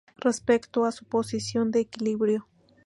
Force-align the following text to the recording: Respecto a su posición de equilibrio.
Respecto 0.17 0.85
a 0.85 0.91
su 0.91 1.05
posición 1.05 1.69
de 1.69 1.81
equilibrio. 1.81 2.47